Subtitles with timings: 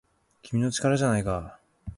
[0.41, 0.71] 「君の！
[0.71, 1.59] 力じゃないか!!」